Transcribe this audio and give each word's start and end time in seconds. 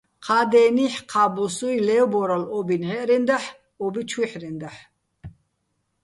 ჴა 0.25 0.39
დენიჰ̦, 0.51 0.97
ჴა 1.11 1.23
ბუსუ́ჲ 1.35 1.77
ლე́ვბორალო̆ 1.87 2.51
ო́ბი 2.57 2.75
ნჵაჲჸრენდაჰ̦, 2.81 3.47
ო́ბი 3.85 4.01
ჩუჲჰ̦რენდაჰ̦. 4.09 4.79